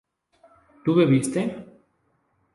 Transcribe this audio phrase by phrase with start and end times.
[0.83, 1.41] ¿tú bebiste?